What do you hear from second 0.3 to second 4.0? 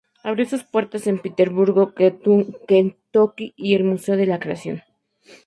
sus puertas en Petersburg, Kentucky, el